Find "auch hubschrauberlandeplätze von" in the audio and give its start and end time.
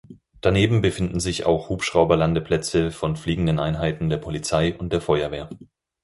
1.45-3.15